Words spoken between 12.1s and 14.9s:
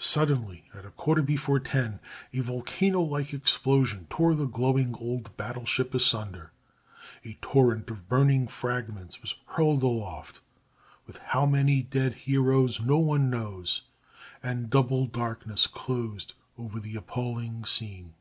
heroes, no one knows,—and